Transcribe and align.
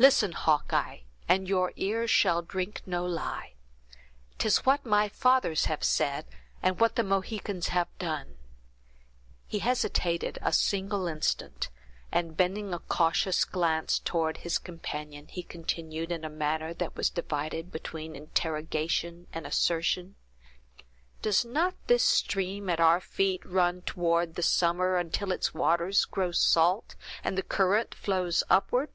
"Listen, 0.00 0.30
Hawkeye, 0.30 0.98
and 1.28 1.48
your 1.48 1.72
ear 1.74 2.06
shall 2.06 2.40
drink 2.40 2.82
no 2.86 3.04
lie. 3.04 3.54
'Tis 4.38 4.58
what 4.64 4.86
my 4.86 5.08
fathers 5.08 5.64
have 5.64 5.82
said, 5.82 6.24
and 6.62 6.78
what 6.78 6.94
the 6.94 7.02
Mohicans 7.02 7.70
have 7.70 7.88
done." 7.98 8.36
He 9.48 9.58
hesitated 9.58 10.38
a 10.40 10.52
single 10.52 11.08
instant, 11.08 11.68
and 12.12 12.36
bending 12.36 12.72
a 12.72 12.78
cautious 12.78 13.44
glance 13.44 13.98
toward 13.98 14.36
his 14.36 14.56
companion, 14.60 15.26
he 15.26 15.42
continued, 15.42 16.12
in 16.12 16.24
a 16.24 16.30
manner 16.30 16.72
that 16.74 16.94
was 16.94 17.10
divided 17.10 17.72
between 17.72 18.14
interrogation 18.14 19.26
and 19.32 19.48
assertion. 19.48 20.14
"Does 21.22 21.44
not 21.44 21.74
this 21.88 22.04
stream 22.04 22.70
at 22.70 22.78
our 22.78 23.00
feet 23.00 23.44
run 23.44 23.82
toward 23.82 24.36
the 24.36 24.44
summer, 24.44 24.96
until 24.96 25.32
its 25.32 25.52
waters 25.54 26.04
grow 26.04 26.30
salt, 26.30 26.94
and 27.24 27.36
the 27.36 27.42
current 27.42 27.96
flows 27.96 28.44
upward?" 28.48 28.90